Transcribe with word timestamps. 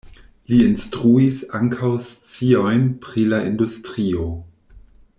Li 0.51 0.61
instruis 0.67 1.41
ankaŭ 1.59 1.91
sciojn 2.07 2.89
pri 3.05 3.29
la 3.35 3.45
industrio. 3.53 4.27